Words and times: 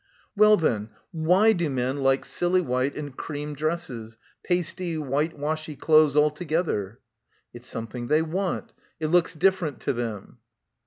"Well, 0.35 0.57
then, 0.57 0.89
why 1.11 1.53
do 1.53 1.69
men 1.69 1.97
like 1.97 2.25
silly 2.25 2.59
white 2.61 2.95
and 2.95 3.15
cream 3.15 3.53
dresses, 3.53 4.17
pasty, 4.43 4.95
whitewashy 4.95 5.75
clothes 5.79 6.15
alto 6.17 6.43
gether?" 6.43 6.99
"It's 7.53 7.67
something 7.67 8.07
they 8.07 8.23
want; 8.23 8.73
it 8.99 9.09
looks 9.11 9.35
different 9.35 9.79
to 9.81 9.93
them." 9.93 10.39